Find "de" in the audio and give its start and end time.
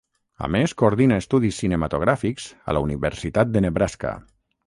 3.57-3.63